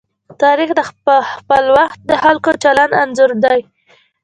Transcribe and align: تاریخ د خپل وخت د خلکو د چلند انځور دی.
تاریخ 0.41 0.69
د 0.75 0.81
خپل 1.29 1.63
وخت 1.77 1.99
د 2.09 2.11
خلکو 2.23 2.49
د 2.53 2.57
چلند 2.63 2.91
انځور 3.03 3.31
دی. 3.43 3.59